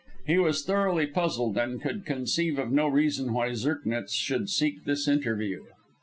He 0.25 0.39
was 0.39 0.65
thoroughly 0.65 1.05
puzzled, 1.05 1.59
and 1.59 1.79
could 1.79 2.07
conceive 2.07 2.57
of 2.57 2.71
no 2.71 2.87
reason 2.87 3.33
why 3.33 3.53
Zirknitz 3.53 4.15
should 4.15 4.49
seek 4.49 4.83
this 4.83 5.07
interview. 5.07 5.65